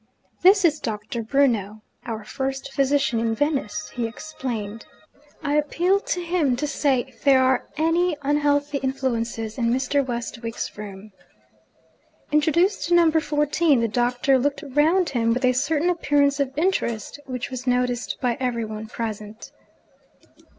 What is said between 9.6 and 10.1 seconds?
Mr.